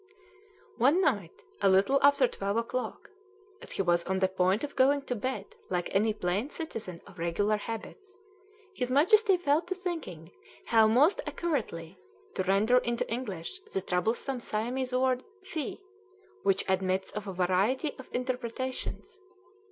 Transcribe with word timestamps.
One 0.79 0.99
night, 0.99 1.43
a 1.61 1.69
little 1.69 1.99
after 2.01 2.27
twelve 2.27 2.57
o'clock, 2.57 3.11
as 3.61 3.73
he 3.73 3.83
was 3.83 4.03
on 4.05 4.17
the 4.17 4.27
point 4.27 4.63
of 4.63 4.75
going 4.75 5.03
to 5.03 5.15
bed 5.15 5.55
like 5.69 5.89
any 5.93 6.11
plain 6.11 6.49
citizen 6.49 7.01
of 7.05 7.19
regular 7.19 7.57
habits, 7.57 8.17
his 8.73 8.89
Majesty 8.89 9.37
fell 9.37 9.61
to 9.61 9.75
thinking 9.75 10.31
how 10.65 10.87
most 10.87 11.21
accurately 11.27 11.99
to 12.33 12.41
render 12.41 12.79
into 12.79 13.07
English 13.13 13.59
the 13.73 13.81
troublesome 13.83 14.39
Siamese 14.39 14.91
word 14.91 15.23
phi, 15.43 15.77
which 16.41 16.65
admits 16.67 17.11
of 17.11 17.27
a 17.27 17.31
variety 17.33 17.93
of 17.99 18.09
interpretations. 18.11 19.19